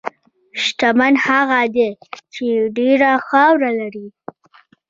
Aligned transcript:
شتمن 0.63 1.13
هغه 1.25 1.61
دی 1.75 1.89
چې 2.33 2.45
ډېره 2.77 3.11
خاوره 3.27 3.71
لري. 3.79 4.07